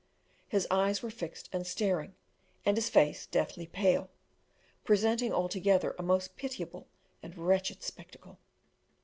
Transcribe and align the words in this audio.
His 0.47 0.65
eyes 0.71 1.03
were 1.03 1.11
fixed 1.11 1.47
and 1.53 1.67
staring, 1.67 2.15
and 2.65 2.75
his 2.75 2.89
face 2.89 3.27
deadly 3.27 3.67
pale, 3.67 4.09
presenting 4.83 5.31
altogether 5.31 5.93
a 5.95 6.01
most 6.01 6.35
pitiable 6.35 6.87
and 7.21 7.37
wretched 7.37 7.83
spectacle. 7.83 8.39